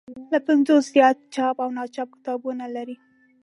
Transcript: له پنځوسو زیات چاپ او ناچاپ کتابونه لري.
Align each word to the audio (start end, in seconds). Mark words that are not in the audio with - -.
له 0.31 0.39
پنځوسو 0.47 0.87
زیات 0.93 1.17
چاپ 1.35 1.55
او 1.63 1.69
ناچاپ 1.77 2.09
کتابونه 2.15 2.65
لري. 2.75 2.95